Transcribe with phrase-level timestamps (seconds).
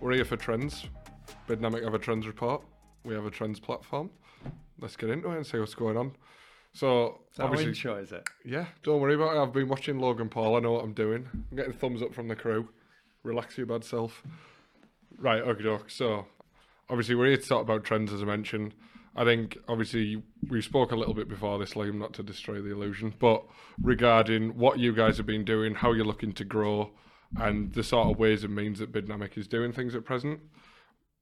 [0.00, 0.86] We're here for trends.
[1.48, 2.62] Bidnamic have a trends report.
[3.04, 4.10] We have a trends platform.
[4.80, 6.12] Let's get into it and see what's going on.
[6.72, 8.28] So Is that obviously, intro, is it?
[8.44, 9.40] yeah, don't worry about it.
[9.40, 10.56] I've been watching Logan Paul.
[10.56, 11.26] I know what I'm doing.
[11.50, 12.68] I'm getting thumbs up from the crew.
[13.24, 14.22] Relax your bad self.
[15.18, 15.90] Right, okay, doke.
[15.90, 16.26] So
[16.88, 18.74] obviously we're here to talk about trends, as I mentioned.
[19.18, 22.70] I think obviously we spoke a little bit before this, Liam, not to destroy the
[22.70, 23.42] illusion, but
[23.82, 26.92] regarding what you guys have been doing, how you're looking to grow,
[27.36, 30.38] and the sort of ways and means that Bidnamic is doing things at present.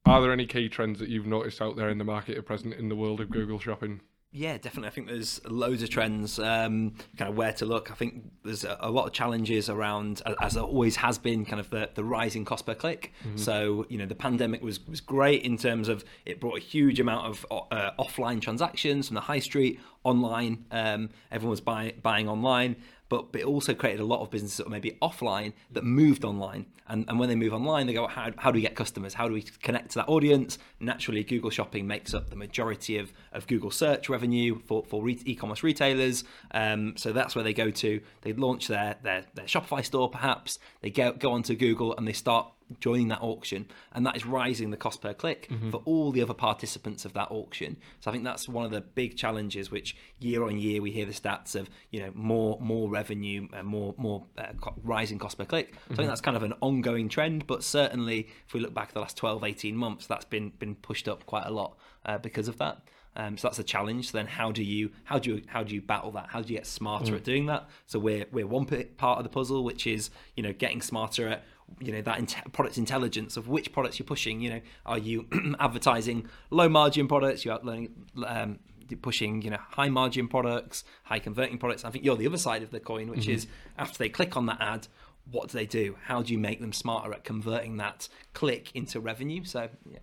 [0.05, 2.75] Are there any key trends that you've noticed out there in the market at present
[2.75, 4.03] in the world of Google shopping?
[4.33, 4.89] Yeah, definitely.
[4.89, 7.91] I think there's loads of trends, um, kind of where to look.
[7.91, 11.59] I think there's a, a lot of challenges around, as there always has been, kind
[11.59, 13.15] of the, the rising cost per click.
[13.37, 17.01] So, you know, the pandemic was, was great in terms of it brought a huge
[17.01, 20.67] amount of uh, offline transactions from the high street, online.
[20.71, 22.77] Um, everyone was buy, buying online.
[23.09, 26.67] But, it also created a lot of businesses that were maybe offline that moved online.
[26.89, 29.15] And, and when they move online, they go, how, how do we get customers?
[29.15, 30.59] How do we connect to that audience?
[30.81, 35.21] Naturally, Google Shopping makes up the majority of, of Google search revenue for, for re-
[35.25, 36.25] e-commerce retailers.
[36.53, 38.01] Um, so that's where they go to.
[38.23, 40.59] They launch their, their, their Shopify store, perhaps.
[40.81, 44.71] They go, go onto Google and they start joining that auction and that is rising
[44.71, 48.25] the cost per click for all the other participants of that auction so i think
[48.25, 51.71] that's one of the big challenges which year on year we hear the stats of
[51.91, 55.93] you know more more revenue and more more uh, co- rising cost per click so
[55.93, 59.01] i think that's kind of an ongoing trend but certainly if we look back the
[59.01, 62.59] last 12 18 months that's been been pushed up quite a lot uh, because of
[62.59, 62.83] that
[63.17, 64.11] um, so that's a challenge.
[64.11, 66.27] So then, how do you how do you how do you battle that?
[66.29, 67.69] How do you get smarter at doing that?
[67.87, 71.45] So we're we're one part of the puzzle, which is you know getting smarter at
[71.81, 74.41] you know that inte- product intelligence of which products you're pushing.
[74.41, 75.27] You know, are you
[75.61, 77.45] advertising low margin products?
[77.45, 77.93] You're learning.
[78.25, 78.59] Um,
[79.03, 82.63] pushing you know high margin products high converting products i think you're the other side
[82.63, 84.87] of the coin which is after they click on that ad
[85.29, 89.01] what do they do how do you make them smarter at converting that click into
[89.01, 89.99] revenue so yeah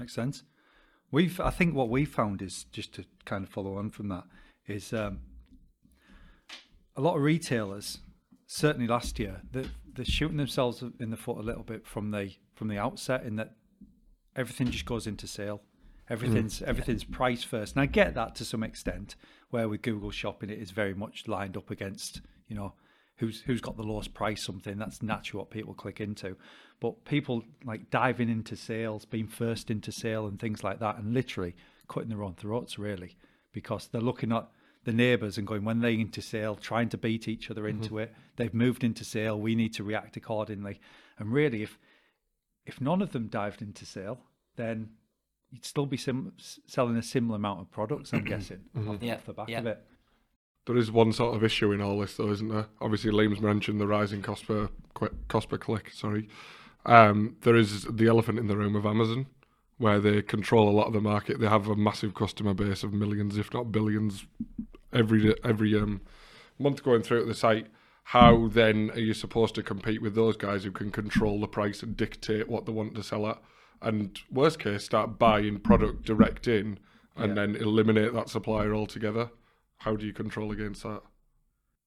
[0.00, 0.44] Makes sense.
[1.12, 4.24] We've, I think, what we found is just to kind of follow on from that
[4.66, 5.18] is um,
[6.96, 7.98] a lot of retailers,
[8.52, 12.32] certainly last year, that they're shooting themselves in the foot a little bit from the
[12.54, 13.54] from the outset, in that
[14.34, 15.62] everything just goes into sale.
[16.08, 16.66] Everything's mm.
[16.66, 19.14] everything's price first, and I get that to some extent.
[19.50, 22.72] Where with Google Shopping, it is very much lined up against you know
[23.18, 24.42] who's who's got the lowest price.
[24.42, 26.36] Something that's naturally what people click into,
[26.80, 31.14] but people like diving into sales, being first into sale, and things like that, and
[31.14, 31.54] literally
[31.86, 33.16] cutting their own throats really
[33.52, 34.48] because they're looking at
[34.84, 38.14] the neighbours and going when they into sale, trying to beat each other into it.
[38.36, 39.38] They've moved into sale.
[39.38, 40.80] We need to react accordingly.
[41.18, 41.78] And really, if
[42.66, 44.20] if none of them dived into sale,
[44.56, 44.90] then
[45.50, 46.32] you'd still be sim-
[46.66, 48.12] selling a similar amount of products.
[48.12, 49.58] I'm guessing off, Yeah, off the back yeah.
[49.58, 49.84] of it.
[50.66, 52.66] There is one sort of issue in all this, though, isn't there?
[52.80, 55.90] Obviously, Liam's mentioned the rising cost per qu- cost per click.
[55.92, 56.28] Sorry,
[56.86, 59.26] um, there is the elephant in the room of Amazon,
[59.78, 61.40] where they control a lot of the market.
[61.40, 64.26] They have a massive customer base of millions, if not billions,
[64.92, 66.00] every every um,
[66.58, 67.66] month going through at the site.
[68.04, 71.82] How then are you supposed to compete with those guys who can control the price
[71.82, 73.40] and dictate what they want to sell at?
[73.80, 76.78] And worst case, start buying product direct in,
[77.16, 79.30] and then eliminate that supplier altogether.
[79.78, 81.02] How do you control against that?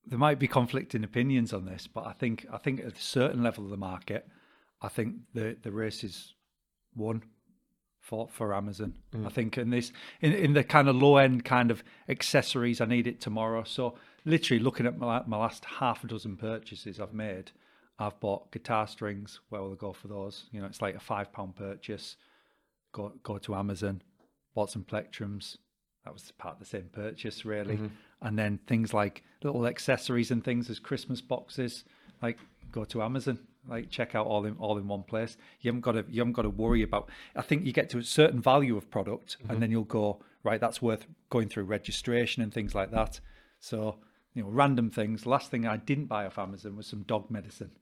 [0.05, 3.43] There might be conflicting opinions on this, but I think I think at a certain
[3.43, 4.27] level of the market,
[4.81, 6.33] I think the the race is
[6.95, 7.23] won
[8.03, 8.93] for for Amazon.
[9.13, 9.31] I mm.
[9.31, 9.91] think in this
[10.21, 13.63] in in the kind of low end kind of accessories, I need it tomorrow.
[13.63, 17.51] So literally looking at my, my last half a dozen purchases I've made,
[17.97, 19.39] I've bought guitar strings.
[19.49, 20.45] Where will I go for those?
[20.51, 22.17] You know, it's like a five pound purchase.
[22.91, 24.01] Go go to Amazon,
[24.53, 25.57] bought some plectrums.
[26.03, 27.75] That was part of the same purchase, really.
[27.75, 27.87] Mm-hmm.
[28.21, 31.85] And then things like little accessories and things as Christmas boxes,
[32.23, 32.39] like
[32.71, 35.37] go to Amazon, like check out all in all in one place.
[35.61, 37.09] You haven't got to you haven't got to worry about.
[37.35, 39.59] I think you get to a certain value of product, and mm-hmm.
[39.59, 40.59] then you'll go right.
[40.59, 43.19] That's worth going through registration and things like that.
[43.59, 43.97] So
[44.33, 45.25] you know, random things.
[45.25, 47.71] Last thing I didn't buy off Amazon was some dog medicine.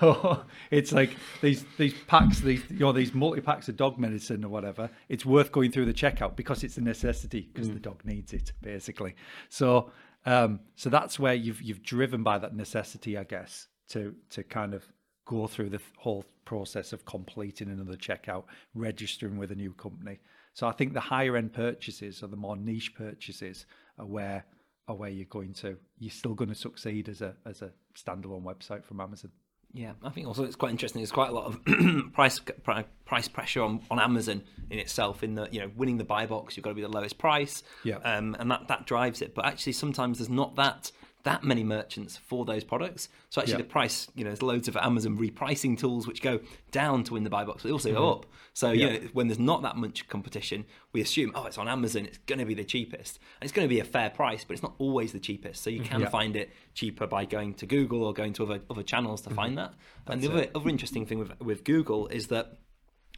[0.00, 1.10] So it's like
[1.40, 4.90] these these packs, these you know these multi packs of dog medicine or whatever.
[5.08, 7.82] It's worth going through the checkout because it's a necessity because the mm.
[7.82, 9.14] dog needs it basically.
[9.50, 9.92] So
[10.28, 14.74] um, so that's where you've you've driven by that necessity, I guess, to to kind
[14.74, 14.84] of
[15.24, 18.44] go through the whole process of completing another checkout,
[18.74, 20.18] registering with a new company.
[20.52, 23.64] So I think the higher end purchases or the more niche purchases
[23.98, 24.44] are where
[24.86, 28.42] are where you're going to you're still going to succeed as a as a standalone
[28.42, 29.30] website from Amazon.
[29.72, 31.00] Yeah, I think also it's quite interesting.
[31.00, 35.22] There's quite a lot of price pri- price pressure on, on Amazon in itself.
[35.22, 37.62] In the you know winning the buy box, you've got to be the lowest price.
[37.84, 37.96] Yeah.
[37.96, 39.34] Um, and that that drives it.
[39.34, 40.90] But actually, sometimes there's not that
[41.24, 43.08] that many merchants for those products.
[43.28, 43.58] So actually, Yeah.
[43.58, 47.24] the price, you know, there's loads of Amazon repricing tools which go down to win
[47.24, 48.26] the buy box, but they also go up.
[48.54, 48.94] So you Mm-hmm.
[48.94, 49.00] Yeah.
[49.00, 52.38] know, when there's not that much competition, we assume, oh, it's on Amazon, it's going
[52.38, 54.74] to be the cheapest, and it's going to be a fair price, but it's not
[54.78, 55.62] always the cheapest.
[55.62, 56.00] So you can Mm-hmm.
[56.02, 56.08] Yeah.
[56.10, 59.58] find it cheaper by going to Google or going to other other channels to find
[59.58, 59.74] that.
[60.06, 62.58] and the other, other interesting thing with with Google is that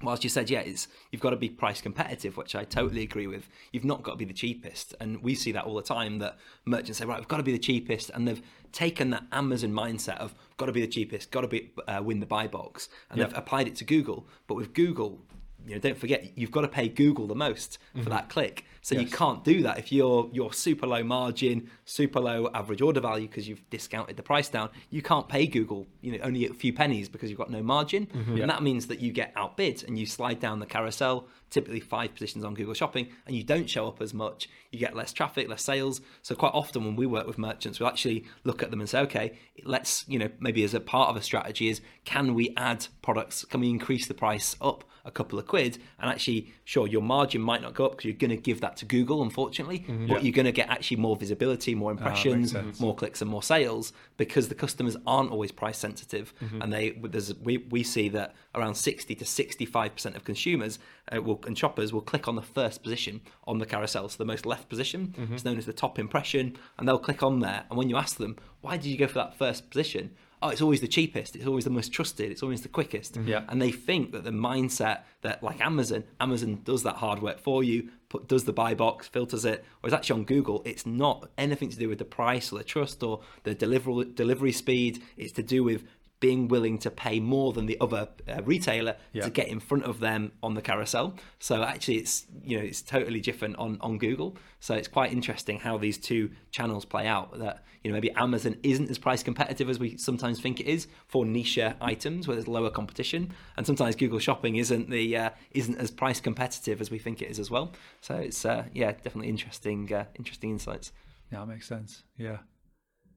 [0.03, 3.27] whilst you said yeah it's you've got to be price competitive which i totally agree
[3.27, 3.49] with.
[3.73, 4.95] You've not got to be the cheapest.
[5.01, 7.53] And we see that all the time that merchants say right we've got to be
[7.53, 8.11] the cheapest.
[8.11, 8.43] And they've
[8.73, 12.21] taken that amazon mindset of got to be the cheapest got to be uh, win
[12.21, 12.89] the buy box.
[13.11, 14.27] And they've applied it to google.
[14.47, 15.21] But with google
[15.67, 18.11] you know, don't forget you've got to pay Google the most for mm-hmm.
[18.11, 18.65] that click.
[18.83, 23.01] So you can't do that if you're you're super low margin, super low average order
[23.01, 24.71] value because you've discounted the price down.
[24.89, 28.07] You can't pay Google, you know, only a few pennies because you've got no margin,
[28.07, 28.37] mm-hmm.
[28.37, 28.43] Yeah.
[28.43, 32.15] and that means that you get outbid and you slide down the carousel, typically five
[32.15, 34.49] positions on Google Shopping, and you don't show up as much.
[34.71, 36.01] You get less traffic, less sales.
[36.23, 39.01] So quite often when we work with merchants, we'll actually look at them and say,
[39.01, 42.87] okay, let's you know maybe as a part of a strategy is can we add
[43.03, 43.45] products?
[43.45, 44.85] Can we increase the price up?
[45.05, 48.15] A couple of quid and actually sure your margin might not go up because you're
[48.15, 51.75] going to give that to google unfortunately but you're going to get actually more visibility
[51.75, 52.81] more impressions sense.
[52.81, 56.63] more clicks and more sales because the customers aren't always price sensitive Mm-hmm.
[56.63, 60.79] and they there's we, we see that around 60 to 65 percent of consumers
[61.13, 64.25] uh, will and shoppers will click on the first position on the carousel so the
[64.25, 65.35] most left position Mm-hmm.
[65.35, 68.17] it's known as the top impression and they'll click on there and when you ask
[68.19, 70.11] them why did you go for that first position
[70.43, 73.29] oh it's always the cheapest it's always the most trusted it's always the quickest mm-hmm.
[73.29, 73.45] Yeah.
[73.49, 77.63] and they think that the mindset that like Amazon, Amazon does that hard work for
[77.63, 81.69] you, put, does the buy box, filters it, whereas actually on Google, it's not anything
[81.71, 85.03] to do with the price or the trust or the delivery delivery speed.
[85.17, 85.85] It's to do with
[86.21, 89.25] being willing to pay more than the other uh, retailer Yeah.
[89.25, 91.17] to get in front of them on the carousel.
[91.39, 94.37] So actually, it's you know it's totally different on on Google.
[94.61, 97.39] So it's quite interesting how these two channels play out.
[97.39, 100.87] That you know maybe Amazon isn't as price competitive as we sometimes think it is
[101.09, 105.79] for niche items where there's lower competition, and sometimes Google Shopping isn't the uh, isn't
[105.79, 107.73] as price competitive as we think it is as well.
[108.03, 110.93] So it's uh, yeah definitely interesting uh, interesting insights.
[111.33, 112.03] Yeah, that makes sense.
[112.19, 112.39] Yeah,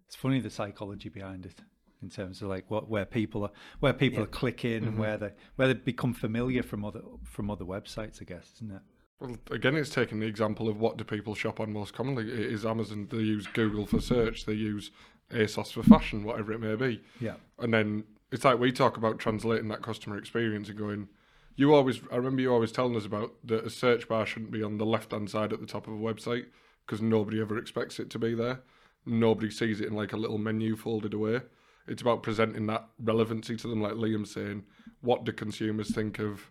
[0.07, 1.55] it's funny the psychology behind it
[2.03, 4.25] in terms of like what where people are where people Yeah.
[4.25, 4.99] are clicking and mm-hmm.
[4.99, 8.21] where they where they become familiar from other from other websites.
[8.21, 8.81] I guess, isn't it?
[9.19, 12.29] Well, again, it's taking the example of what do people shop on most commonly.
[12.31, 13.07] It is Amazon.
[13.09, 14.45] They use Google for search.
[14.45, 14.91] They use
[15.31, 17.01] ASOS for fashion, whatever it may be.
[17.19, 21.07] Yeah, And then it's like we talk about translating that customer experience and going.
[21.55, 24.63] You always, I remember you always telling us about that a search bar shouldn't be
[24.63, 26.47] on the left hand side at the top of a website
[26.85, 28.61] because nobody ever expects it to be there.
[29.05, 31.41] Nobody sees it in like a little menu folded away.
[31.87, 34.63] It's about presenting that relevancy to them, like Liam saying,
[35.01, 36.49] what do consumers think of?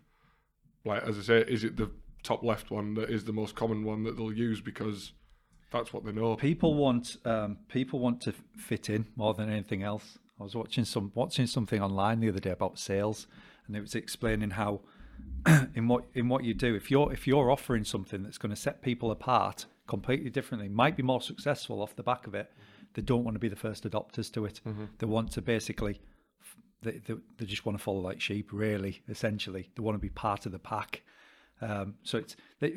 [0.84, 1.90] Like as I say, is it the
[2.22, 5.12] top left one that is the most common one that they'll use because
[5.70, 6.36] that's what they know.
[6.36, 10.18] people want um, people want to fit in more than anything else.
[10.38, 13.26] I was watching some watching something online the other day about sales,
[13.66, 14.80] and it was explaining how
[15.74, 18.60] in what in what you do if you're if you're offering something that's going to
[18.60, 22.52] set people apart completely differently, might be more successful off the back of it.
[22.94, 24.60] They don't want to be the first adopters to it.
[24.98, 26.00] They want to basically
[26.82, 29.70] they, they, they just want to follow like sheep, really, essentially.
[29.74, 31.02] They want to be part of the pack.
[31.60, 32.34] Um, so it's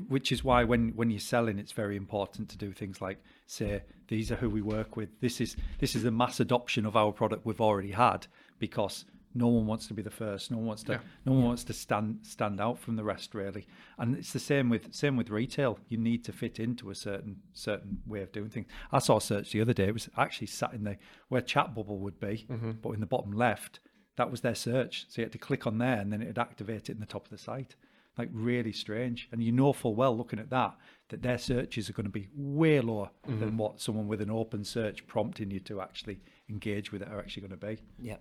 [0.07, 3.17] which is why when when you're selling, it's very important to do things like
[3.47, 5.09] say these are who we work with.
[5.21, 8.27] This is this is the mass adoption of our product we've already had
[8.59, 10.49] because no one wants to be the first.
[10.49, 10.93] No one wants to.
[10.93, 10.99] Yeah.
[11.25, 13.67] No one wants to stand stand out from the rest really.
[13.99, 15.77] And it's the same with same with retail.
[15.89, 18.67] You need to fit into a certain certain way of doing things.
[18.93, 19.87] I saw a search the other day.
[19.89, 22.71] It was actually sat in the where chat bubble would be, mm-hmm.
[22.81, 23.81] but in the bottom left.
[24.15, 25.05] That was their search.
[25.09, 27.25] So you had to click on there and then it'd activate it in the top
[27.25, 27.75] of the site.
[28.17, 29.27] Like really strange.
[29.33, 30.77] And you know full well looking at that
[31.09, 33.57] that their searches are going to be way lower than mm-hmm.
[33.57, 37.41] what someone with an open search prompting you to actually engage with it are actually
[37.45, 37.77] going to be.
[37.99, 38.15] Yeah.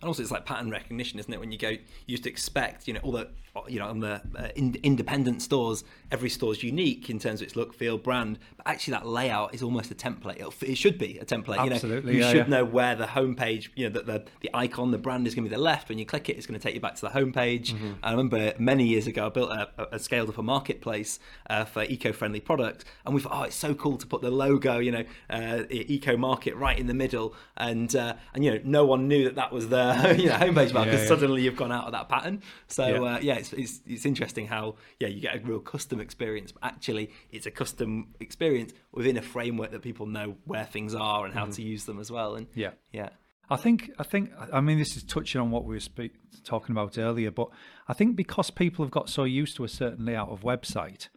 [0.00, 1.38] And also, it's like pattern recognition, isn't it?
[1.38, 3.28] When you go, you used to expect, you know, all the,
[3.68, 7.56] you know, on the uh, in, independent stores, every store's unique in terms of its
[7.56, 8.38] look, feel, brand.
[8.56, 10.36] But actually, that layout is almost a template.
[10.36, 11.58] It'll, it should be a template.
[11.58, 12.56] Absolutely, you know, you yeah, should yeah.
[12.58, 15.50] know where the homepage, you know, the, the the icon, the brand is going to
[15.50, 15.90] be the left.
[15.90, 17.72] When you click it, it's going to take you back to the homepage.
[17.72, 17.92] Mm-hmm.
[18.02, 21.18] I remember many years ago, I built a, a, scaled up a marketplace
[21.50, 24.78] uh, for eco-friendly products, and we thought, oh, it's so cool to put the logo,
[24.78, 28.86] you know, uh, eco market right in the middle, and uh, and you know, no
[28.86, 31.06] one knew that that was the you know Yeah, because yeah.
[31.06, 32.42] suddenly you've gone out of that pattern.
[32.68, 33.00] So Yeah.
[33.14, 36.62] uh, yeah, it's, it's it's interesting how yeah you get a real custom experience, but
[36.64, 41.34] actually it's a custom experience within a framework that people know where things are and
[41.34, 42.34] how to use them as well.
[42.36, 42.60] And Mm-hmm.
[42.60, 42.70] Yeah.
[42.92, 43.08] yeah.
[43.52, 46.12] I think I think I mean this is touching on what we were speak,
[46.44, 47.48] talking about earlier, but
[47.88, 51.08] I think because people have got so used to a certain layout of website,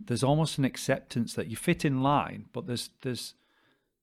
[0.00, 3.34] there's almost an acceptance that you fit in line, but there's there's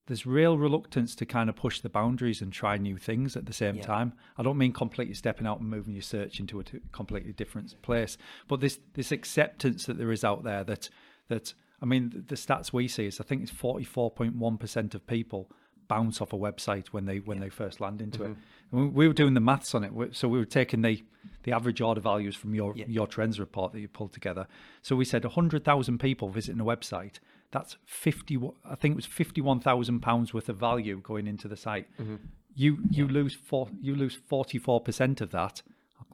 [0.10, 3.54] there's real reluctance to kind of push the boundaries and try new things at the
[3.54, 3.84] same Yeah.
[3.84, 4.14] time.
[4.38, 7.82] I don't mean completely stepping out and moving your search into a t- completely different
[7.82, 8.18] place,
[8.50, 10.90] but this this acceptance that there is out there that
[11.30, 15.50] that I mean the, the stats we see is I think it's 44.1% of people
[15.88, 18.32] bounce off a website when they when they first land into it.
[18.32, 18.78] Mm-hmm.
[18.78, 21.04] And we, we were doing the maths on it, so we were taking the
[21.44, 22.86] the average order values from your Yeah.
[22.88, 24.48] your trends report that you pulled together.
[24.82, 27.20] So we said 100,000 people visiting a website.
[27.52, 28.38] That's 50.
[28.64, 31.88] I think it was 51,000 pounds worth of value going into the site.
[32.00, 32.16] Mm-hmm.
[32.56, 33.70] You you lose four.
[33.82, 35.62] You lose 44 percent of that.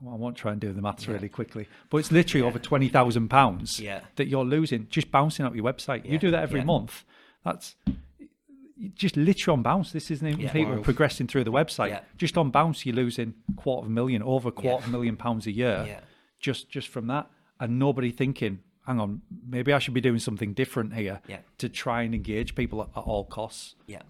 [0.01, 3.30] I won't try and do the maths really quickly, but it's literally over twenty thousand
[3.30, 4.01] pounds Yeah.
[4.18, 6.06] that you're losing just bouncing up your website.
[6.06, 6.65] Yeah, You do that every yeah.
[6.65, 7.04] month.
[7.44, 7.75] That's
[8.94, 9.92] just literally on bounce.
[9.94, 10.51] This isn't even Yeah.
[10.51, 11.89] people progressing through the website.
[11.89, 12.01] Yeah.
[12.18, 15.15] Just on bounce, you're losing quarter of a million, over a quarter of a million
[15.15, 16.00] pounds a year, Yeah.
[16.39, 20.54] just just from that, and nobody thinking, hang on, maybe I should be doing something
[20.54, 21.39] different here Yeah.
[21.60, 23.75] to try and engage people at, at all costs.
[23.88, 24.01] Yeah,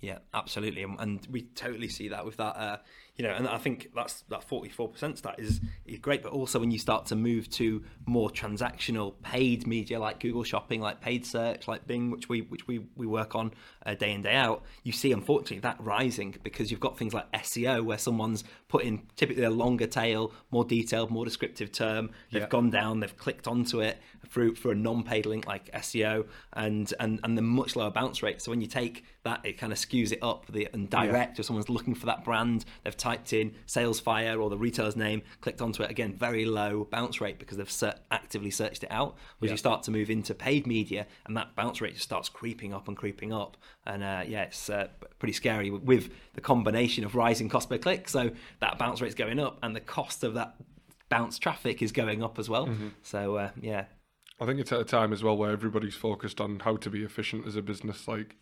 [0.00, 2.56] yeah, absolutely, and, and we totally see that with that.
[2.56, 2.76] Uh,
[3.18, 6.22] you know, and I think that's that forty four percent stat is is great.
[6.22, 10.80] But also when you start to move to more transactional paid media like Google Shopping,
[10.80, 13.52] like paid search, like Bing, which we which we we work on
[13.84, 17.30] uh, day in day out, you see unfortunately that rising because you've got things like
[17.32, 22.10] SEO where someone's put in typically a longer tail, more detailed, more descriptive term.
[22.30, 22.48] They've Yeah.
[22.48, 23.98] gone down, they've clicked onto it
[24.28, 28.40] through for a non-paid link like SEO, and and and the much lower bounce rate.
[28.42, 30.46] So when you take that, it kind of skews it up.
[30.52, 34.58] The and direct, if someone's looking for that brand, they've typed in SalesFire or the
[34.58, 38.82] retailer's name, clicked onto it again, very low bounce rate because they've ser- actively searched
[38.84, 39.16] it out.
[39.38, 39.54] Whereas Yeah.
[39.54, 42.86] you start to move into paid media, and that bounce rate just starts creeping up
[42.88, 44.88] and creeping up, and uh, yeah, it's uh,
[45.18, 48.08] pretty scary with the combination of rising cost per click.
[48.08, 50.56] So that bounce rate's going up, and the cost of that
[51.08, 52.68] bounce traffic is going up as well.
[53.02, 53.86] So uh, yeah,
[54.40, 57.02] I think it's at a time as well where everybody's focused on how to be
[57.02, 58.06] efficient as a business.
[58.06, 58.36] Like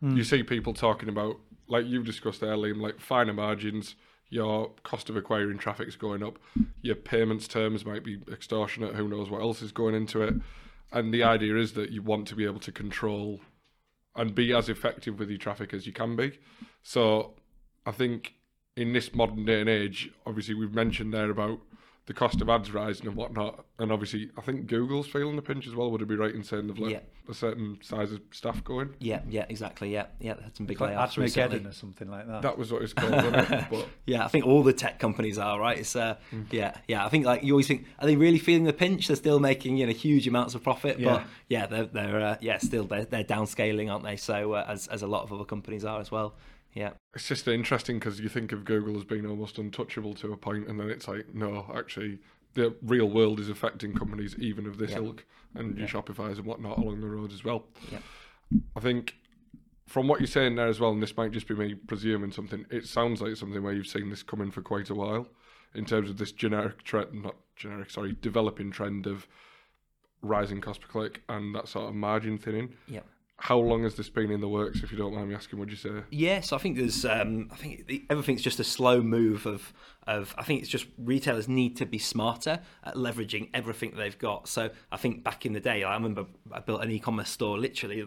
[0.00, 0.14] Hmm.
[0.14, 1.36] you see people talking about,
[1.68, 3.94] like you've discussed Liam, like finer margins.
[4.28, 6.38] Your cost of acquiring traffic is going up.
[6.82, 8.94] Your payments terms might be extortionate.
[8.94, 10.34] Who knows what else is going into it?
[10.92, 13.40] And the idea is that you want to be able to control
[14.14, 16.38] and be as effective with your traffic as you can be.
[16.82, 17.34] So
[17.84, 18.34] I think
[18.76, 21.60] in this modern day and age, obviously we've mentioned there about
[22.06, 25.66] the cost of ads rising and whatnot, and obviously I think Google's feeling the pinch
[25.66, 25.90] as well.
[25.90, 26.98] Would it be right in saying they've let Yeah.
[27.28, 28.94] a certain size of staff going?
[29.00, 29.92] Yeah, yeah, exactly.
[29.92, 31.58] Yeah, yeah, they had some big Like layoffs recently.
[31.58, 32.42] Admageddon or something like that.
[32.42, 33.64] That was what it's called, wasn't it?
[33.70, 35.78] But Yeah, I think all the tech companies are right.
[35.78, 36.46] It's uh, Mm.
[36.52, 37.04] yeah, yeah.
[37.04, 39.08] I think like you always think, are they really feeling the pinch?
[39.08, 41.08] They're still making you know huge amounts of profit, Yeah.
[41.12, 44.16] but yeah, they're they're uh, yeah still they're, they're downscaling, aren't they?
[44.16, 46.34] So uh, as as a lot of other companies are as well.
[46.76, 50.36] Yeah, it's just interesting because you think of Google as being almost untouchable to a
[50.36, 52.18] point, and then it's like, no, actually,
[52.52, 54.98] the real world is affecting companies even of this Yeah.
[54.98, 57.64] ilk and your Shopify's and whatnot along the road as well.
[57.90, 58.00] Yeah.
[58.76, 59.16] I think
[59.86, 62.66] from what you're saying there as well, and this might just be me presuming something,
[62.70, 65.28] it sounds like something where you've seen this coming for quite a while
[65.74, 69.26] in terms of this generic trend, not generic, sorry, developing trend of
[70.22, 72.74] rising cost per click and that sort of margin thinning.
[72.86, 73.00] yeah.
[73.38, 75.70] How long has this been in the works, if you don't mind me asking, would
[75.70, 75.90] you say?
[76.10, 77.04] Yes, I think there's.
[77.04, 79.72] Um, I think everything's just a slow move of.
[80.06, 84.46] Of I think it's just retailers need to be smarter at leveraging everything they've got.
[84.46, 87.58] So I think back in the day, I remember I built an e-commerce store.
[87.58, 88.06] Literally,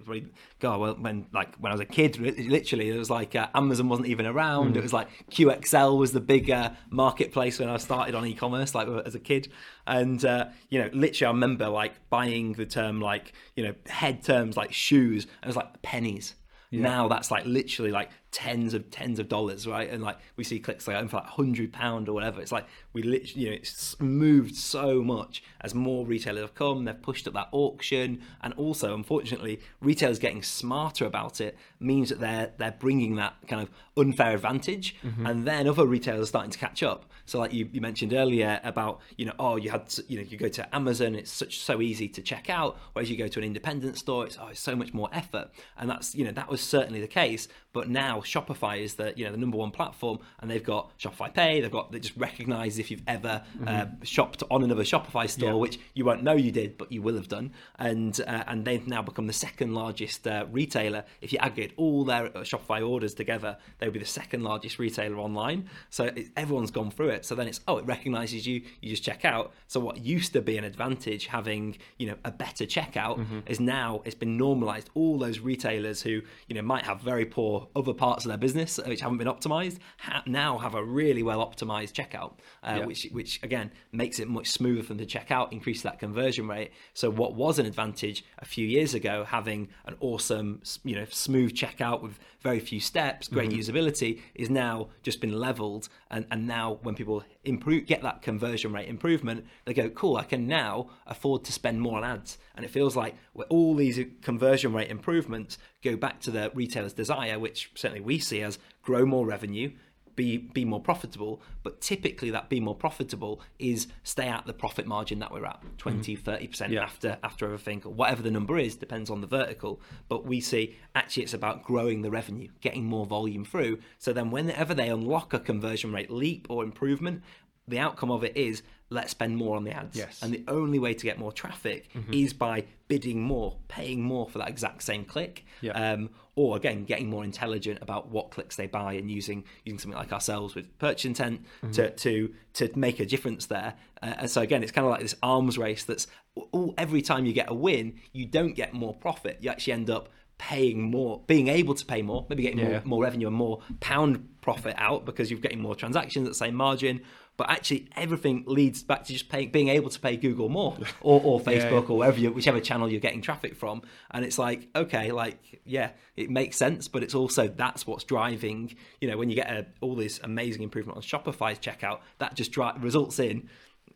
[0.60, 3.90] God, well, when like when I was a kid, literally it was like uh, Amazon
[3.90, 4.78] wasn't even around.
[4.78, 8.88] It was like QXL was the big uh, marketplace when I started on e-commerce, like
[9.06, 9.50] as a kid.
[9.90, 14.24] And uh, you know, literally, I remember like buying the term like you know head
[14.24, 16.36] terms like shoes, and it was like pennies.
[16.72, 19.90] Now that's like literally like tens of tens of dollars, right?
[19.90, 22.42] And like we see clicks like for like hundred pound or whatever.
[22.42, 26.86] It's like we literally, you know, it's moved so much as more retailers have come.
[26.86, 32.20] They've pushed up that auction, and also, unfortunately, retailers getting smarter about it means that
[32.20, 36.84] they're they're bringing that kind of unfair advantage, and then other retailers starting to catch
[36.84, 37.09] up.
[37.30, 40.26] So, like you, you mentioned earlier about you know, oh, you had to, you know,
[40.28, 43.40] you go to Amazon, it's such so easy to check out, whereas you go to
[43.40, 46.50] an independent store, it's oh, it's so much more effort, and that's you know that
[46.50, 47.48] was certainly the case.
[47.72, 51.32] But now Shopify is the you know the number one platform, and they've got Shopify
[51.32, 51.62] Pay.
[51.62, 55.56] They've got they just recognise if you've ever uh, shopped on another Shopify store, Yeah.
[55.56, 57.52] which you won't know you did, but you will have done.
[57.78, 61.04] And uh, and they've now become the second largest uh, retailer.
[61.22, 64.80] If you aggregate all their uh, Shopify orders together, they would be the second largest
[64.80, 65.70] retailer online.
[65.92, 67.24] So it, everyone's gone through it.
[67.26, 68.64] So then it's oh, it recognises you.
[68.82, 69.54] You just check out.
[69.68, 74.02] So what used to be an advantage, having you know a better checkout, is now
[74.06, 74.90] it's been normalised.
[74.96, 78.38] All those retailers who you know might have very poor or other parts of their
[78.38, 82.86] business which haven't been optimized ha- now have a really well optimized checkout, uh, Yeah.
[82.86, 86.48] which which again makes it much smoother for them to check out, increase that conversion
[86.48, 86.72] rate.
[86.94, 91.54] So what was an advantage a few years ago, having an awesome you know smooth
[91.54, 96.80] checkout with very few steps, great usability, is now just been leveled, and and now
[96.84, 100.18] when people improve get that conversion rate improvement, they go cool.
[100.18, 103.16] I can now afford to spend more on ads, and it feels like
[103.50, 108.42] all these conversion rate improvements go back to the retailer's desire, which certainly we see
[108.42, 109.72] as grow more revenue,
[110.20, 111.42] be be more profitable.
[111.64, 115.62] But typically, that be more profitable is stay at the profit margin that we're at
[115.62, 115.78] mm-hmm.
[115.78, 116.84] 20 30 percent Yeah.
[116.84, 119.80] after after everything, or whatever the number is, depends on the vertical.
[120.10, 123.80] But we see actually it's about growing the revenue, getting more volume through.
[123.98, 127.24] So then, whenever they unlock a conversion rate leap or improvement,
[127.66, 128.62] the outcome of it is
[128.92, 129.96] let's spend more on the ads.
[129.98, 130.20] Yes.
[130.24, 134.40] And the only way to get more traffic is by bidding more, paying more for
[134.40, 135.46] that exact same click.
[135.62, 135.74] Yeah.
[135.74, 139.98] Um, or again, getting more intelligent about what clicks they buy and using using something
[139.98, 143.76] like ourselves with purchase intent to, to to make a difference there.
[144.02, 145.84] Uh, and so again, it's kind of like this arms race.
[145.84, 146.08] That's
[146.52, 149.38] all, every time you get a win, you don't get more profit.
[149.42, 152.70] You actually end up paying more, being able to pay more, maybe getting Yeah.
[152.70, 156.36] more, more revenue and more pound profit out because you're getting more transactions at the
[156.38, 157.02] same margin.
[157.40, 161.22] But actually, everything leads back to just paying, being able to pay Google more, or,
[161.24, 163.82] or Facebook, or wherever you, whichever channel you're getting traffic from.
[164.12, 168.76] And it's like, okay, like yeah, it makes sense, but it's also that's what's driving.
[169.00, 172.52] You know, when you get a, all this amazing improvement on Shopify's checkout, that just
[172.52, 173.48] dri- results in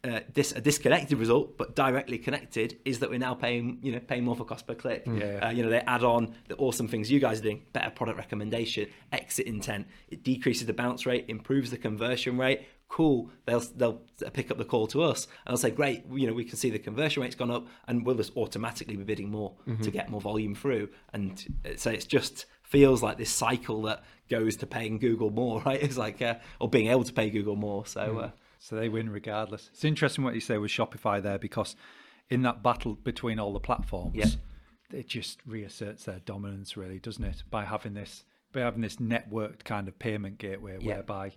[0.06, 4.00] uh, dis- a disconnected result, but directly connected, is that we're now paying, you know,
[4.00, 5.04] paying more for cost per click.
[5.06, 5.40] Yeah.
[5.48, 8.18] Uh, you know, they add on the awesome things you guys are doing, better product
[8.18, 9.88] recommendation, exit intent.
[10.10, 12.68] It decreases the bounce rate, improves the conversion rate.
[12.94, 13.32] Cool.
[13.46, 14.02] They'll they'll
[14.34, 16.04] pick up the call to us and they'll say, great.
[16.12, 19.04] You know, we can see the conversion rate's gone up, and we'll just automatically be
[19.04, 20.90] bidding more to get more volume through.
[21.12, 25.62] And uh, so it's just feels like this cycle that goes to paying Google more,
[25.66, 25.82] right?
[25.82, 27.86] It's like uh, or being able to pay Google more.
[27.86, 28.02] So.
[28.20, 29.70] Uh, So they win regardless.
[29.74, 31.76] It's interesting what you say with Shopify there because
[32.30, 34.30] in that battle between all the platforms, Yeah.
[35.00, 37.44] it just reasserts their dominance, really, doesn't it?
[37.52, 38.24] By having this,
[38.54, 40.94] by having this networked kind of payment gateway, Yeah.
[40.96, 41.34] whereby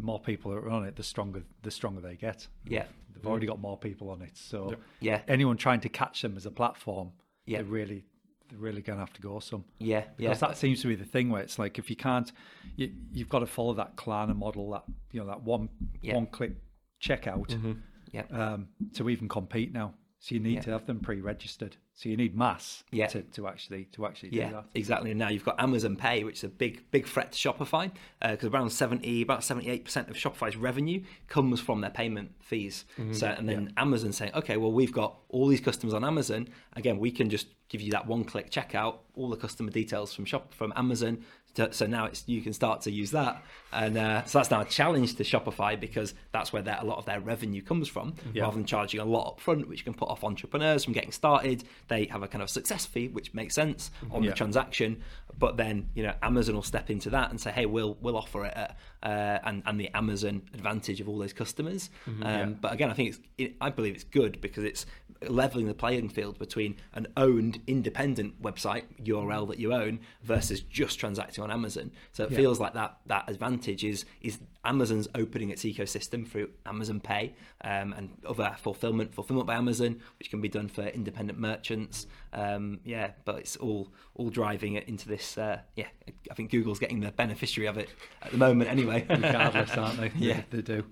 [0.00, 2.46] the more people that are on it, the stronger the stronger they get.
[2.64, 2.86] Yeah.
[3.14, 5.20] they've already got more people on it, so Yeah.
[5.28, 7.12] anyone trying to catch them as a platform,
[7.46, 7.58] Yeah.
[7.58, 8.04] they're really
[8.48, 9.64] they're really going to have to go some.
[9.78, 10.30] Yeah, yeah.
[10.30, 12.32] Because that seems to be the thing where it's like if you can't,
[12.74, 14.82] you, you've got to follow that Klarna model, that
[15.12, 15.68] you know that one
[16.02, 16.14] Yeah.
[16.16, 16.52] one click
[17.00, 17.76] checkout
[18.10, 18.22] yeah.
[18.32, 19.94] um, to even compete now.
[20.22, 20.60] So you need Yeah.
[20.60, 21.76] to have them pre-registered.
[21.94, 23.06] So you need mass Yeah.
[23.06, 24.66] to, to actually to actually do Yeah, that.
[24.74, 25.10] exactly.
[25.10, 28.32] And now you've got Amazon Pay, which is a big, big threat to Shopify, uh,
[28.32, 32.84] because around seventy, about seventy-eight percent of Shopify's revenue comes from their payment fees.
[32.98, 33.14] Mm-hmm.
[33.14, 36.48] So, and then Amazon saying, okay, well, we've got all these customers on Amazon.
[36.74, 40.52] Again, we can just give you that one-click checkout, all the customer details from shop
[40.52, 41.24] from Amazon.
[41.72, 44.64] So now it's you can start to use that, and uh, so that's now a
[44.64, 48.14] challenge to Shopify because that's where their, a lot of their revenue comes from.
[48.32, 48.44] Yeah.
[48.44, 51.64] Rather than charging a lot up front, which can put off entrepreneurs from getting started,
[51.88, 54.30] they have a kind of success fee, which makes sense on Yeah.
[54.30, 55.02] the transaction.
[55.38, 58.44] But then you know Amazon will step into that and say, hey, we'll we'll offer
[58.46, 61.90] it at, uh, and and the Amazon advantage of all those customers.
[62.22, 64.86] um, But again, I think it's it, I believe it's good because it's
[65.28, 70.98] leveling the playing field between an owned independent website URL that you own versus just
[70.98, 71.90] transacting on Amazon.
[72.12, 72.36] So it Yeah.
[72.38, 77.92] feels like that that advantage is is Amazon's opening its ecosystem through Amazon Pay um,
[77.94, 82.06] and other fulfillment fulfillment by Amazon, which can be done for independent merchants.
[82.32, 85.36] Um, yeah, but it's all all driving it into this.
[85.38, 85.88] Uh, yeah,
[86.30, 87.88] I think Google's getting the beneficiary of it
[88.22, 89.06] at the moment, anyway.
[89.10, 90.12] regardless, aren't they?
[90.18, 90.42] Yeah.
[90.50, 90.84] they, they do.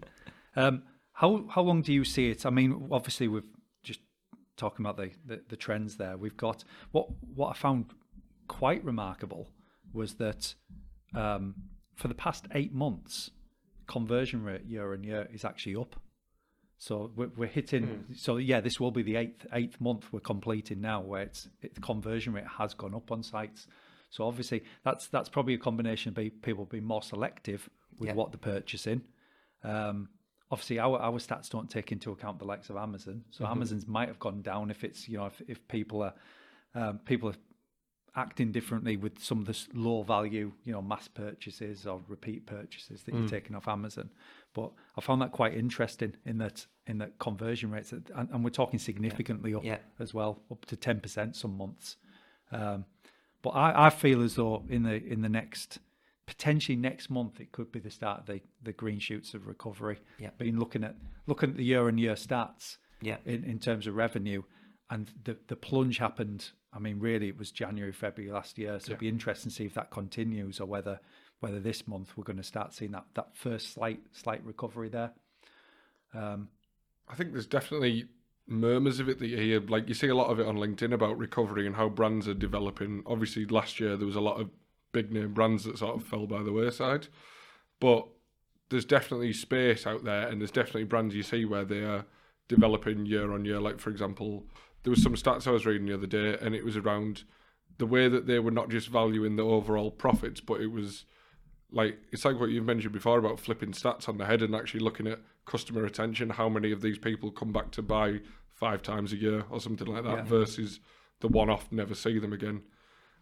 [0.57, 2.45] Um, how how long do you see it?
[2.47, 3.58] I mean, obviously we've just
[4.59, 6.17] talking about the, the, the trends there.
[6.19, 7.87] We've got what what I found
[8.49, 9.49] quite remarkable
[9.95, 10.55] was that
[11.15, 11.55] um,
[11.95, 13.31] for the past eight months,
[13.87, 15.97] conversion rate year on year is actually up.
[16.81, 18.05] So we're, we're hitting.
[18.15, 21.75] So yeah, this will be the eighth eighth month we're completing now, where it's it,
[21.75, 23.67] the conversion rate has gone up on sites.
[24.11, 27.69] So obviously that's that's probably a combination of people being more selective
[27.99, 28.15] with Yeah.
[28.15, 29.03] what they're purchasing.
[29.65, 30.09] Um,
[30.51, 33.25] obviously, our our stats don't take into account the likes of Amazon.
[33.31, 36.15] So Amazon's might have gone down if it's you know if, if people are
[36.75, 37.35] um, people are
[38.17, 43.03] acting differently with some of the low value, you know, mass purchases or repeat purchases
[43.05, 44.11] that you're taking off Amazon.
[44.55, 48.51] But I found that quite interesting in that in that conversion rates, and, and we're
[48.51, 49.79] talking significantly up Yeah.
[50.01, 51.97] as well, up to ten percent some months.
[52.51, 52.87] Um,
[53.43, 55.79] but I, I feel as though in the in the next
[56.29, 59.99] potentially next month it could be the start of the, the green shoots of recovery.
[60.19, 60.29] Yeah.
[60.37, 60.95] Been looking at
[61.27, 63.17] looking at the year on year stats Yeah.
[63.25, 64.43] in, in terms of revenue,
[64.91, 66.51] and the the plunge happened.
[66.71, 68.79] I mean, really, it was January, February last year.
[68.79, 71.01] So it'd be interesting to see if that continues or whether
[71.41, 75.13] whether this month we're going to start seeing that that first slight slight recovery there.
[76.15, 76.49] Um,
[77.09, 78.07] I think there's definitely
[78.47, 79.61] murmurs of it that you hear.
[79.61, 82.35] Like you see a lot of it on LinkedIn about recovery and how brands are
[82.35, 83.03] developing.
[83.07, 84.51] Obviously, last year there was a lot of
[84.93, 87.09] big name brands that sort of fell by the wayside,
[87.81, 88.07] but
[88.71, 92.05] there's definitely space out there, and there's definitely brands you see where they are
[92.49, 93.61] developing year on year.
[93.61, 94.47] Like for example,
[94.83, 97.25] there was some stats I was reading the other day, and it was around
[97.79, 101.05] the way that they were not just valuing the overall profits, but it was
[101.71, 104.81] like it's like what you've mentioned before about flipping stats on the head and actually
[104.81, 106.31] looking at customer retention.
[106.31, 108.21] How many of these people come back to buy
[108.55, 110.25] five times a year or something like that Yeah.
[110.25, 110.81] versus
[111.21, 112.63] the one-off, never see them again.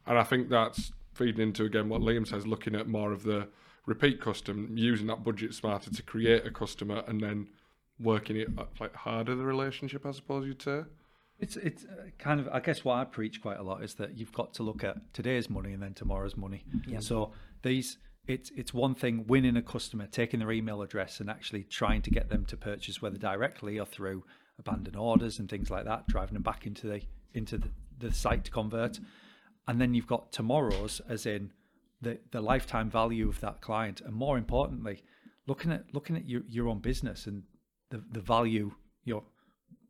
[0.07, 3.49] And I think that's feeding into again what Liam says, looking at more of the
[3.87, 7.49] repeat custom, using that budget smarter to create a customer, and then
[7.99, 8.49] working it
[8.81, 10.83] like harder the relationship, I suppose you'd say.
[11.39, 14.17] It's it's uh, kind of I guess what I preach quite a lot is that
[14.17, 16.65] you've got to look at today's money and then tomorrow's money.
[16.87, 17.01] Yeah.
[17.01, 21.65] So these it's it's one thing winning a customer, taking their email address and actually
[21.65, 24.25] trying to get them to purchase whether directly or through
[24.59, 27.03] abandoned orders and things like that, driving them back into the
[27.35, 28.99] into the, the site to convert.
[29.69, 31.53] And then you've got tomorrow's as in
[32.01, 35.03] the the lifetime value of that client and more importantly,
[35.47, 37.43] looking at looking at your, your own business and
[37.91, 38.73] the, the value
[39.05, 39.23] your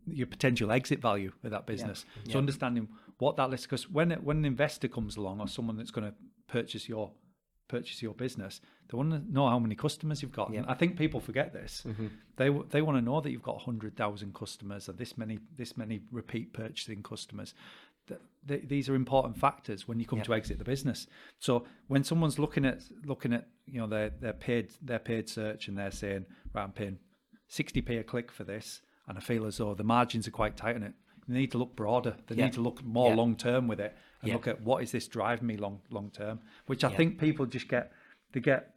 [0.07, 2.05] your potential exit value of that business.
[2.31, 5.77] So understanding what that list because when it, when an investor comes along or someone
[5.77, 6.15] that's going to
[6.49, 7.11] purchase your
[7.69, 10.51] purchase your business, they want to know how many customers you've got.
[10.51, 11.83] And I think people forget this.
[11.87, 12.07] Mm-hmm.
[12.37, 15.77] They they want to know that you've got hundred thousand customers or this many this
[15.77, 17.55] many repeat purchasing customers.
[18.09, 21.07] Th- th- these are important factors when you come to exit the business.
[21.39, 25.69] So when someone's looking at looking at you know their their paid their paid search
[25.69, 26.99] and they're saying, right, I'm paying
[27.51, 30.77] 60p a click for this, and I feel as though the margins are quite tight
[30.77, 30.95] on it.
[31.29, 32.17] They need to look broader.
[32.29, 32.45] They Yeah.
[32.45, 33.17] need to look more Yeah.
[33.17, 36.41] long term with it and look at what is this driving me long long term.
[36.67, 37.93] Which I think people just get
[38.33, 38.73] they get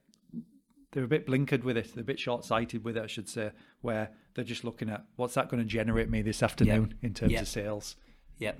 [0.92, 1.94] they're a bit blinkered with it.
[1.94, 5.06] They're a bit short sighted with it, I should say, where they're just looking at
[5.18, 7.96] what's that going to generate me this afternoon in terms of sales.
[8.40, 8.54] Yeah.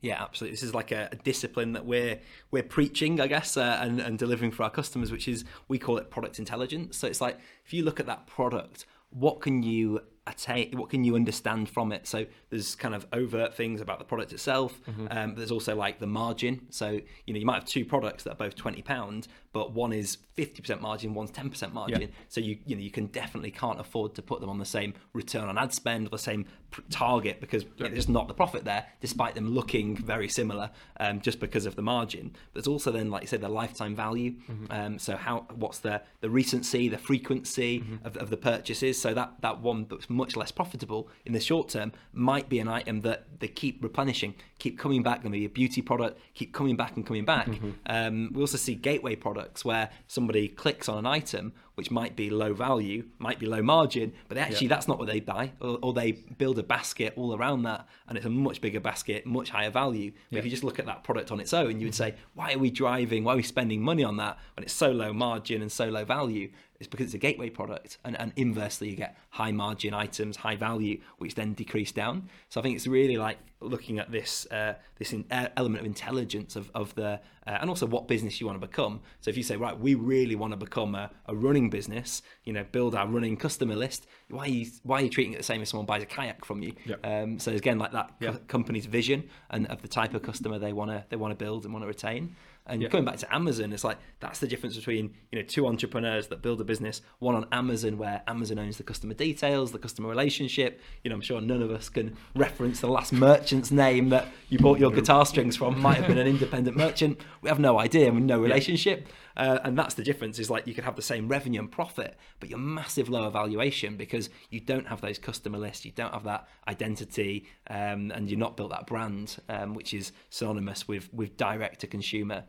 [0.00, 0.54] Yeah, absolutely.
[0.54, 4.18] This is like a, a discipline that we're we're preaching, I guess, uh, and and
[4.18, 6.96] delivering for our customers, which is we call it product intelligence.
[6.96, 10.76] So it's like if you look at that product, what can you attain?
[10.76, 12.06] What can you understand from it?
[12.06, 14.80] So there's kind of overt things about the product itself.
[15.10, 16.66] Um, there's also like the margin.
[16.70, 16.90] So
[17.26, 20.18] you know you might have two products that are both twenty pound, but one is
[20.34, 22.00] fifty percent margin, one's ten percent margin.
[22.28, 24.94] So you you know you can definitely can't afford to put them on the same
[25.12, 26.46] return on ad spend or the same
[26.90, 31.40] target because know, there's not the profit there, despite them looking very similar, um, just
[31.40, 32.34] because of the margin.
[32.52, 34.34] There's also then, like you said, the lifetime value.
[34.70, 39.00] Um, so how what's the the recency, the frequency of, of the purchases.
[39.00, 42.68] So that that one that's much less profitable in the short term might be an
[42.68, 45.22] item that they keep replenishing, keep coming back.
[45.22, 47.48] To be a beauty product, keep coming back and coming back.
[47.86, 52.28] Um, we also see gateway products where somebody clicks on an item which might be
[52.28, 55.94] low value, might be low margin, but actually that's not what they buy, or, or
[55.94, 59.70] they build a basket all around that, and it's a much bigger basket, much higher
[59.70, 60.12] value.
[60.30, 62.16] But if you just look at that product on its own, you would mm-hmm.
[62.16, 64.90] say, why are we driving, why are we spending money on that when it's so
[64.90, 66.50] low margin and so low value?
[66.80, 70.56] It's because it's a gateway product, and, and inversely, you get high margin items, high
[70.56, 72.30] value, which then decrease down.
[72.48, 75.86] So I think it's really like looking at this uh, this in, uh, element of
[75.86, 79.00] intelligence of, of the uh, and also what business you want to become.
[79.20, 82.54] So if you say right, we really want to become a, a running business, you
[82.54, 84.06] know, build our running customer list.
[84.30, 86.46] Why are you why are you treating it the same as someone buys a kayak
[86.46, 86.72] from you?
[86.86, 86.96] Yeah.
[87.04, 88.32] Um, so again, like that Yeah.
[88.32, 91.44] co- company's vision and of the type of customer they want to they want to
[91.44, 92.36] build and want to retain.
[92.66, 96.28] And coming back to Amazon, it's like that's the difference between you know two entrepreneurs
[96.28, 97.02] that build a business.
[97.18, 100.80] One on Amazon, where Amazon owns the customer details, the customer relationship.
[101.02, 104.58] You know, I'm sure none of us can reference the last merchant's name that you
[104.58, 105.80] bought your guitar strings from.
[105.80, 107.20] Might have been an independent merchant.
[107.42, 108.12] We have no idea.
[108.12, 109.08] We no relationship.
[109.36, 110.38] Uh, and that's the difference.
[110.38, 113.96] Is like you could have the same revenue and profit, but you're massive lower valuation
[113.96, 118.38] because you don't have those customer lists, you don't have that identity, um, and you're
[118.38, 122.44] not built that brand, um, which is synonymous with with direct to consumer.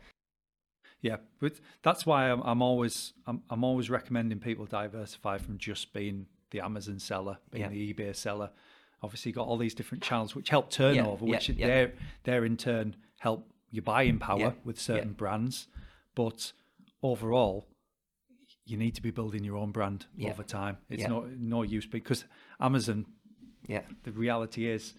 [1.02, 5.92] Yeah, but that's why I'm, I'm always I'm, I'm always recommending people diversify from just
[5.92, 7.70] being the Amazon seller, being Yeah.
[7.70, 8.50] the eBay seller.
[9.02, 11.66] Obviously, you've got all these different channels which help turnover, yeah, which yeah.
[11.66, 15.66] they're they're in turn help your buying power with certain brands.
[16.14, 16.52] But
[17.02, 17.66] overall,
[18.64, 20.78] you need to be building your own brand over time.
[20.88, 22.24] It's no no use because
[22.60, 23.06] Amazon.
[23.68, 24.94] Yeah, The reality is,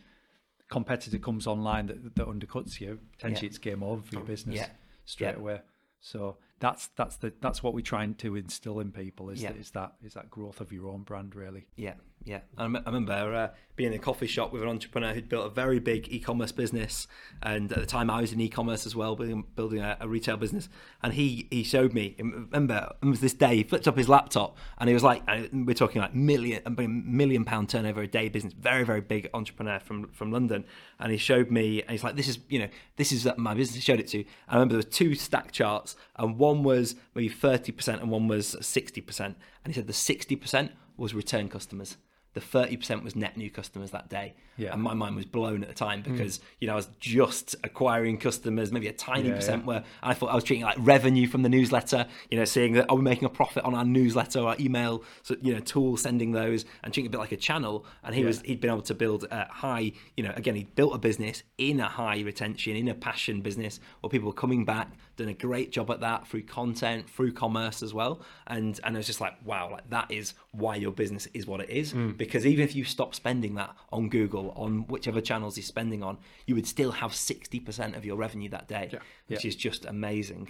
[0.70, 3.00] competitor comes online that, that undercuts you.
[3.18, 4.68] Potentially, it's game over for your business
[5.06, 5.60] straight away.
[6.06, 9.54] So that's that's the that's what we're trying to instill in people is Yeah.
[9.54, 11.66] that is that is that growth of your own brand really.
[11.78, 11.94] Yeah,
[12.26, 12.40] yeah.
[12.58, 15.80] I, remember uh, being in a coffee shop with an entrepreneur who'd built a very
[15.80, 17.08] big e-commerce business,
[17.42, 20.38] and at the time I was in e-commerce as well, building building a, a retail
[20.38, 20.70] business.
[21.02, 22.16] And he he showed me.
[22.18, 23.58] Remember, it was this day.
[23.58, 26.62] He flipped up his laptop, and he was like, we're talking like million
[27.06, 30.64] million pound turnover a day business, very very big entrepreneur from from London.
[31.00, 33.76] And he showed me, and he's like, this is you know this is my business.
[33.76, 34.24] He showed it to.
[34.48, 38.28] I remember there was two stack charts, and one was maybe thirty percent, and one
[38.30, 39.36] was sixty percent.
[39.66, 41.98] And he said the sixty percent was return customers.
[42.34, 44.74] The thirty percent was net new customers that day, Yeah.
[44.74, 46.12] and my mind was blown at the time hmm.
[46.12, 49.68] because you know I was just acquiring customers, maybe a tiny Yeah, percent yeah.
[49.68, 49.76] were.
[49.76, 52.90] And I thought I was treating like revenue from the newsletter, you know, seeing that
[52.90, 55.96] are we making a profit on our newsletter or our email, so you know, tool
[55.98, 57.86] sending those and treating it a bit like a channel.
[58.04, 60.96] And he was he'd been able to build a high, you know, again he built
[60.96, 64.92] a business in a high retention, in a passion business where people were coming back,
[65.16, 68.22] done a great job at that through content, through commerce as well.
[68.48, 71.62] And and I was just like, wow, like that is why your business is what
[71.62, 71.92] it is.
[71.92, 72.12] Hmm.
[72.12, 76.18] Because even if you stop spending that on Google, on whichever channels you're spending on,
[76.48, 78.90] you would still have sixty percent of your revenue that day,
[79.28, 79.48] which Yeah.
[79.50, 80.50] is just amazing.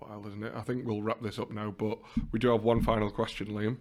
[0.00, 0.52] Wild, isn't it?
[0.54, 1.98] I think we'll wrap this up now, but
[2.30, 3.78] we do have one final question, Liam.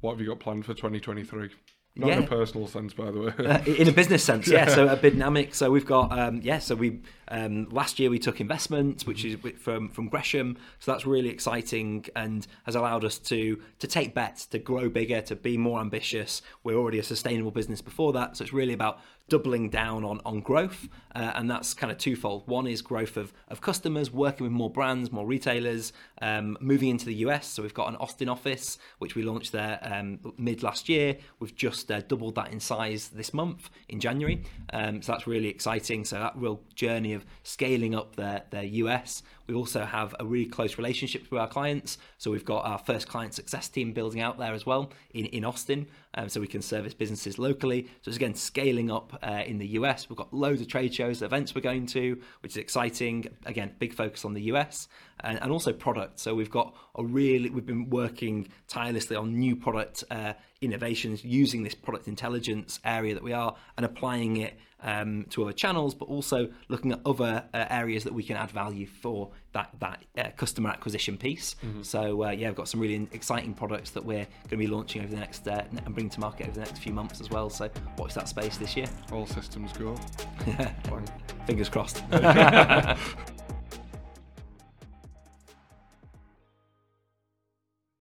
[0.00, 1.50] What have you got planned for 2023?
[1.96, 3.32] Not in a personal sense, by the way.
[3.38, 4.66] Uh, in a business sense, yeah.
[4.66, 6.58] So a Bidnamic, so we've got um, yeah.
[6.58, 10.56] So we um, last year we took investment, which is from from Gresham.
[10.80, 15.20] So that's really exciting and has allowed us to to take bets, to grow bigger,
[15.22, 16.42] to be more ambitious.
[16.64, 20.40] We're already a sustainable business before that, so it's really about doubling down on on
[20.40, 22.46] growth, uh, and that's kind of twofold.
[22.46, 27.06] One is growth of of customers, working with more brands, more retailers, um, moving into
[27.06, 27.46] the US.
[27.46, 31.16] So we've got an Austin office, which we launched there um, mid last year.
[31.40, 34.44] We've just uh, doubled that in size this month in January.
[34.72, 36.04] Um, so that's really exciting.
[36.04, 39.22] So that real journey of scaling up their their US.
[39.46, 41.98] We also have a really close relationship with our clients.
[42.18, 45.44] So we've got our first client success team building out there as well in, in
[45.44, 45.86] Austin.
[46.14, 47.88] Um, so we can service businesses locally.
[48.02, 50.08] So it's again scaling up uh, in the US.
[50.08, 53.28] We've got loads of trade shows, events we're going to, which is exciting.
[53.46, 54.88] Again, big focus on the US
[55.20, 56.20] and, and also product.
[56.20, 61.62] So we've got a really, we've been working tirelessly on new product uh, innovations using
[61.62, 66.06] this product intelligence area that we are and applying it um, to other channels, but
[66.06, 70.30] also looking at other uh, areas that we can add value for that that uh,
[70.36, 71.56] customer acquisition piece.
[71.82, 75.02] So uh, yeah, we've got some really exciting products that we're going to be launching
[75.02, 77.50] over the next uh, and bringing to market over the next few months as well.
[77.50, 77.68] So
[77.98, 78.86] watch that space this year.
[79.10, 79.96] All systems go.
[80.84, 81.06] Fine.
[81.46, 82.02] Fingers crossed.